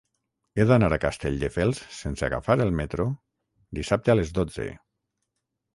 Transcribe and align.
He 0.55 0.63
d'anar 0.69 0.87
a 0.95 0.97
Castelldefels 1.03 1.81
sense 1.99 2.25
agafar 2.29 2.59
el 2.67 2.75
metro 2.81 3.09
dissabte 3.81 4.15
a 4.15 4.19
les 4.21 4.35
dotze. 4.41 4.69